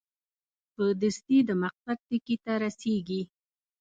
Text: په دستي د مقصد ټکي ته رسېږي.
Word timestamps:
په 0.73 0.83
دستي 1.01 1.37
د 1.45 1.49
مقصد 1.63 1.97
ټکي 2.07 2.35
ته 2.43 2.53
رسېږي. 2.63 3.21